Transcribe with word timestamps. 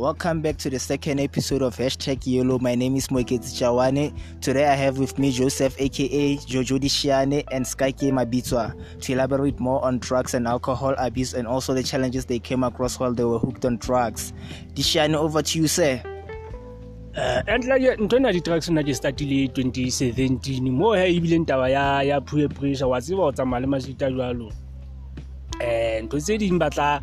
Welcome 0.00 0.40
back 0.40 0.56
to 0.64 0.70
the 0.70 0.78
second 0.78 1.20
episode 1.20 1.60
of 1.60 1.76
Hashtag 1.76 2.22
Yellow. 2.24 2.58
My 2.58 2.74
name 2.74 2.96
is 2.96 3.08
Moeketsi 3.08 3.52
Chawane. 3.52 4.16
Today 4.40 4.64
I 4.66 4.74
have 4.74 4.96
with 4.96 5.18
me 5.18 5.30
Joseph 5.30 5.78
aka 5.78 6.38
Jojo 6.38 6.80
Dishiane 6.80 7.44
and 7.52 7.66
Skyke 7.66 8.10
Mabitwa 8.10 8.72
to 9.02 9.12
elaborate 9.12 9.60
more 9.60 9.84
on 9.84 9.98
drugs 9.98 10.32
and 10.32 10.48
alcohol 10.48 10.94
abuse 10.96 11.34
and 11.34 11.46
also 11.46 11.74
the 11.74 11.82
challenges 11.82 12.24
they 12.24 12.38
came 12.38 12.64
across 12.64 12.98
while 12.98 13.12
they 13.12 13.24
were 13.24 13.38
hooked 13.38 13.66
on 13.66 13.76
drugs. 13.76 14.32
Dishiane, 14.72 15.14
over 15.14 15.42
to 15.42 15.58
you, 15.58 15.68
sir. 15.68 16.00
Uh, 17.14 17.42
entla 17.46 17.76
ntho 18.00 18.16
ena 18.16 18.32
di-drugs 18.32 18.70
nna 18.70 18.82
ke 18.82 18.96
startile 18.96 19.52
2017 19.52 20.70
mo 20.72 20.94
he 20.94 21.20
ebileng 21.20 21.44
taba 21.44 21.68
ya 21.68 22.00
ya 22.00 22.20
peer 22.20 22.48
pressure 22.48 22.88
wa 22.88 23.00
tseba 23.00 23.28
o 23.28 23.32
tsamaya 23.32 23.60
le 23.60 23.66
majita 23.66 24.08
jwalo 24.10 24.48
um 25.60 26.04
ntho 26.08 26.16
tse 26.16 26.38
ding 26.38 26.56
batla 26.56 27.02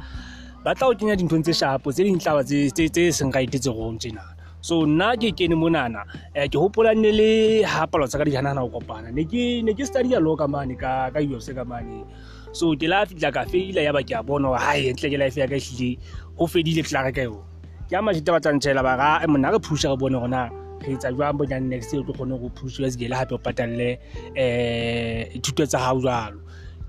ba 0.67 0.75
tla 0.75 0.91
o 0.91 0.95
kenya 0.99 1.15
dinthong 1.15 1.43
tse 1.47 1.53
shapo 1.55 1.95
tse 1.95 2.03
ding 2.03 2.19
tlaba 2.19 2.43
tse 2.43 3.03
seng 3.15 3.31
right 3.31 3.47
tse 3.47 3.71
gong 3.71 3.95
tjena 3.95 4.23
so 4.59 4.83
nna 4.83 5.15
ke 5.15 5.31
kene 5.31 5.55
monana 5.55 6.03
um 6.35 6.47
ke 6.51 6.57
hopola 6.59 6.91
nne 6.91 7.11
le 7.19 7.29
ha 7.63 7.87
palo 7.87 8.03
tsa 8.03 8.19
ka 8.19 8.25
di 8.27 8.35
janana 8.35 8.59
ho 8.59 8.67
kopana. 8.75 9.07
Ne 9.15 9.23
ke 9.77 9.83
study 9.87 10.11
law 10.19 10.35
ka 10.35 10.47
mane 10.47 10.75
ka 10.75 11.07
ufc 11.15 11.55
ka 11.55 11.63
mane. 11.63 12.03
So 12.51 12.75
ke 12.75 12.89
la 12.91 13.05
fitla 13.07 13.31
ka 13.31 13.45
feila 13.47 13.79
ya 13.87 13.95
ba 13.95 14.03
ke 14.03 14.11
a 14.19 14.23
bona 14.23 14.51
hore 14.51 14.59
hae 14.59 14.91
ntle 14.91 15.07
ke 15.13 15.17
life 15.23 15.37
ya 15.39 15.47
ka 15.47 15.55
ehlile 15.55 15.95
ho 16.35 16.43
fedile 16.51 16.83
ke 16.83 16.91
tla 16.91 17.07
reka 17.07 17.23
yona 17.23 17.47
ke 17.87 17.95
a 17.95 18.03
majita 18.03 18.35
ba 18.35 18.39
tlantšhela 18.43 18.83
ba 18.83 18.93
ga 18.99 19.27
mona 19.31 19.55
re 19.55 19.59
phusha 19.63 19.93
re 19.93 19.97
bone 20.03 20.19
gona 20.19 20.41
re 20.83 20.91
etsa 20.97 21.15
jwang 21.15 21.37
bonyane 21.39 21.71
next 21.71 21.95
o 21.95 22.03
tlo 22.03 22.13
kgone 22.17 22.35
go 22.41 22.51
phusha 22.59 22.83
ya 22.83 22.89
sekele 22.91 23.15
gape 23.15 23.33
o 23.37 23.39
patalle 23.39 23.89
um 24.35 25.39
thuto 25.39 25.63
tsa 25.63 25.79
gago 25.79 26.03
jalo 26.03 26.39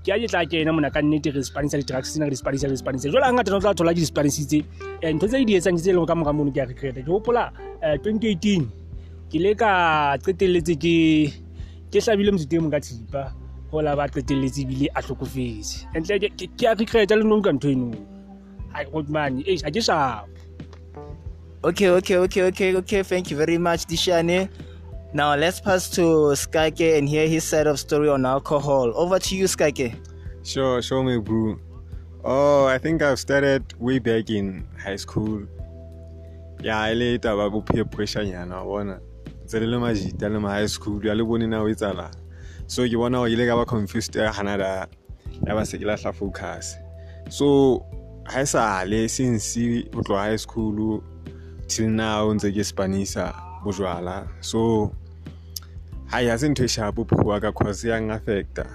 ke 0.03 0.09
a 0.13 0.17
ke 0.19 0.27
tla 0.31 0.45
kena 0.45 0.71
mona 0.71 0.89
ka 0.89 1.01
nnete 1.01 1.31
re 1.35 1.41
spanisa 1.43 1.77
di-drugs 1.81 2.11
tsena 2.11 2.25
re 2.25 2.33
di 2.33 2.39
spanisa 2.39 2.67
re 2.67 2.75
di 2.75 2.81
spanisa 2.81 3.09
jwale 3.09 3.25
ga 3.27 3.33
ngata 3.35 3.51
no 3.51 3.59
tla 3.59 3.73
thola 3.73 3.91
ke 3.93 3.99
di-spanisitse 3.99 4.59
um 5.03 5.11
ntho 5.15 5.27
tse 5.27 5.37
di 5.41 5.45
di 5.49 5.53
etsang 5.59 5.75
tse 5.75 5.91
e 5.91 5.95
leng 5.97 6.07
ka 6.07 6.15
mora 6.15 6.33
mono 6.33 6.51
ke 6.51 6.61
a 6.63 6.65
regreta. 6.71 6.99
Ke 7.03 7.09
gopola 7.09 7.51
um 7.83 7.97
twenty 8.03 8.27
eighteen. 8.31 8.71
Ke 9.29 9.37
le 9.43 9.51
ka 9.55 9.71
qeteletse 10.23 10.73
ke 10.79 10.95
ke 11.91 11.97
hlabile 11.99 12.31
motho 12.31 12.47
teng 12.47 12.63
mo 12.63 12.69
ka 12.71 12.79
thipa. 12.79 13.23
Gola 13.69 13.93
ba 13.93 14.07
qeteletse 14.09 14.65
ebile 14.65 14.87
a 14.95 14.99
tlhokofetse 15.03 15.85
entle 15.93 16.17
ke 16.57 16.65
a 16.65 16.73
regreta 16.73 17.13
le 17.19 17.23
nou 17.27 17.41
ka 17.41 17.51
ntho 17.53 17.69
eno. 17.69 17.93
Mane 19.09 19.43
e 19.45 19.57
ga 19.61 19.69
ke 19.69 19.81
shapo 19.81 20.39
Okay, 21.59 21.89
okay, 21.91 22.15
okay, 22.15 22.43
okay, 22.47 22.71
okay. 22.71 23.03
Thank 23.03 23.31
you 23.31 23.35
very 23.35 23.57
much, 23.59 23.83
Dishane. 23.83 24.47
Now 25.11 25.33
let's 25.35 25.59
pass 25.59 25.89
to 25.91 26.37
Skyke 26.37 26.97
and 26.97 27.09
hear 27.09 27.27
his 27.27 27.43
side 27.43 27.65
of 27.65 27.79
story 27.79 28.09
on 28.09 28.27
alcohol. 28.27 28.93
Over 28.95 29.17
to 29.17 29.35
you, 29.35 29.45
Skyke. 29.45 29.97
Sure, 30.43 30.81
show 30.83 31.01
me, 31.01 31.17
bro. 31.17 31.59
Oh, 32.23 32.67
I 32.67 32.77
think 32.77 33.01
I've 33.01 33.17
started 33.17 33.73
way 33.79 33.97
back 33.97 34.29
in 34.29 34.67
high 34.77 34.97
school. 34.97 35.47
Yeah, 36.61 36.79
I 36.79 36.93
later 36.93 37.29
about 37.29 37.65
peer 37.65 37.85
pressure 37.85 38.19
yana 38.19 38.63
bona. 38.63 38.99
Tse 39.47 39.59
le 39.59 39.79
majita 39.79 40.31
le 40.31 40.39
ma 40.39 40.49
high 40.49 40.67
school 40.67 41.03
ya 41.03 41.13
le 41.13 41.25
bone 41.25 41.49
na 41.49 41.61
o 41.61 41.65
etsala. 41.65 42.13
So 42.67 42.87
ke 42.87 42.93
bona 42.93 43.21
o 43.21 43.25
ile 43.25 43.47
ka 43.47 43.65
confused 43.65 44.15
ya 44.15 44.31
hanada 44.31 44.87
ya 45.47 45.55
ba 45.55 46.13
focus. 46.13 46.75
So 47.29 47.83
ha 48.27 48.43
sa 48.43 48.83
le 48.85 49.07
since 49.07 49.57
o 49.57 50.01
tlo 50.05 50.17
high 50.17 50.35
school 50.35 51.03
till 51.67 51.89
now 51.89 52.29
ntse 52.33 52.51
ke 52.53 52.61
spanisa 52.61 53.33
bojwala 53.63 54.27
so 54.41 54.91
hayi 56.11 56.27
hase 56.29 56.49
ntho 56.49 56.63
e 56.63 56.67
shapo 56.67 57.05
phua 57.05 57.39
ka 57.39 57.51
cause 57.51 57.89
ya 57.89 57.97
affecta 57.97 58.65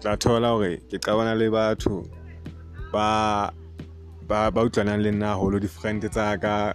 tla 0.00 0.16
thola 0.16 0.48
hore 0.48 0.76
ke 0.90 0.98
qabana 0.98 1.34
le 1.34 1.50
batho 1.50 2.06
ba 2.92 3.52
ba 4.28 4.50
ba 4.50 4.62
utlwanang 4.62 5.02
le 5.02 5.10
nna 5.10 5.34
holo 5.34 5.58
di-friend 5.58 6.10
tsa 6.10 6.38
ka 6.38 6.74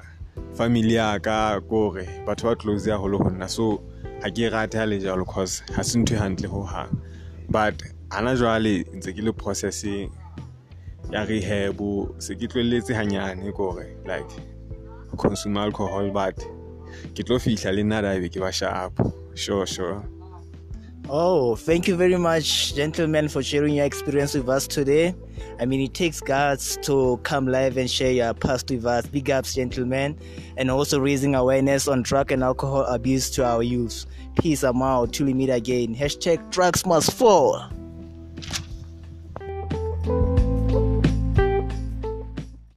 family 0.54 0.96
ya 0.96 1.20
ka 1.20 1.60
kore 1.70 2.06
batho 2.26 2.48
ba 2.48 2.56
close 2.56 2.90
ya 2.90 2.98
holo 2.98 3.18
ho 3.18 3.30
nna. 3.30 3.50
So 3.50 3.82
ha 4.22 4.30
ke 4.30 4.52
rate 4.52 4.74
ha 4.74 4.86
le 4.86 5.00
jalo 5.00 5.26
cause 5.26 5.64
ha 5.76 5.82
se 5.84 6.00
ntho 6.00 6.16
e 6.16 6.20
hantle 6.20 6.48
ho 6.50 6.64
hang. 6.64 6.92
But 7.50 7.84
hana 8.12 8.36
jwale 8.36 8.84
ntse 8.96 9.14
ke 9.16 9.22
le 9.24 9.32
processing 9.32 10.12
ya 11.12 11.26
rehab 11.26 11.80
se 12.20 12.36
ke 12.36 12.48
tlwelletse 12.48 12.94
hanyane 12.94 13.54
kore 13.54 13.88
like 14.06 14.32
consume 15.18 15.58
alcohol 15.58 16.12
but 16.12 16.36
ke 17.16 17.24
tlo 17.24 17.40
fihla 17.40 17.72
le 17.76 17.84
nna 17.84 18.02
dabe 18.02 18.30
ke 18.30 18.40
ba 18.40 18.52
sharp 18.52 19.00
sure 19.38 19.66
sure 19.66 20.04
Oh, 21.10 21.56
thank 21.56 21.88
you 21.88 21.96
very 21.96 22.18
much, 22.18 22.76
gentlemen, 22.76 23.30
for 23.30 23.42
sharing 23.42 23.76
your 23.76 23.86
experience 23.86 24.34
with 24.34 24.50
us 24.50 24.68
today. 24.68 25.16
I 25.58 25.66
mean, 25.66 25.80
it 25.80 25.94
takes 25.94 26.20
guts 26.20 26.76
to 26.82 27.18
come 27.24 27.48
live 27.48 27.78
and 27.78 27.90
share 27.90 28.12
your 28.12 28.34
past 28.34 28.70
with 28.70 28.86
us. 28.86 29.06
Big 29.06 29.30
ups, 29.32 29.56
gentlemen, 29.56 30.20
and 30.58 30.70
also 30.70 31.00
raising 31.00 31.34
awareness 31.34 31.88
on 31.88 32.02
drug 32.02 32.34
and 32.34 32.44
alcohol 32.44 32.82
abuse 32.82 33.30
to 33.32 33.46
our 33.46 33.64
youth. 33.64 34.06
Peace, 34.38 34.64
I'm 34.64 34.82
out. 34.82 35.14
Till 35.14 35.28
we 35.28 35.34
meet 35.34 35.50
again. 35.50 35.96
Hashtag 35.96 36.52
drugs 36.52 36.86
must 36.86 37.14
fall. 37.14 37.64